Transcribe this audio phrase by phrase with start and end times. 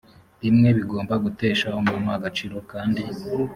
[0.43, 3.01] rimwe bigomba gutesha umuntu agaciro kandi